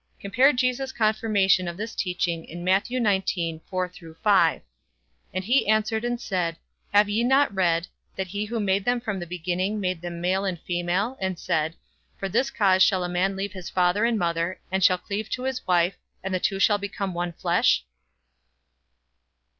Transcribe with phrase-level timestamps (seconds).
[0.19, 4.61] Compare Jesus' confirmation of this teaching in Matthew 19:4 5:
[5.31, 6.57] "And he answered and said,
[6.91, 7.85] Have ye not read,
[8.15, 11.75] that he who made them from the beginning made them male and female, and said,
[12.17, 15.43] For this cause shall a man leave his father and mother, and shall cleave to
[15.43, 17.85] his wife: and the two shall become one flesh?"